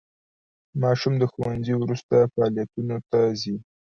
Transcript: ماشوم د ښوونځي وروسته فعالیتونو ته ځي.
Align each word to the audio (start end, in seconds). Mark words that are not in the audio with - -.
ماشوم 0.81 1.13
د 1.19 1.23
ښوونځي 1.31 1.73
وروسته 1.81 2.15
فعالیتونو 2.33 2.97
ته 3.09 3.19
ځي. 3.41 3.55